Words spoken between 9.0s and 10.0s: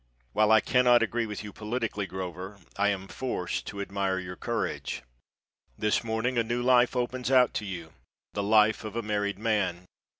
married man.